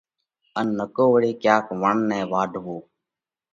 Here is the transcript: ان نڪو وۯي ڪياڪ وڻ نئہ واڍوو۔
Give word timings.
ان 0.59 0.67
نڪو 0.79 1.05
وۯي 1.13 1.31
ڪياڪ 1.41 1.65
وڻ 1.81 1.95
نئہ 2.09 2.21
واڍوو۔ 2.31 2.77